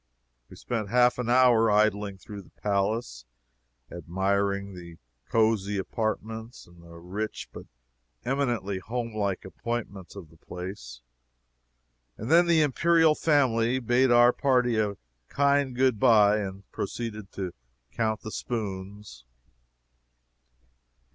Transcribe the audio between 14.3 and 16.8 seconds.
party a kind good bye, and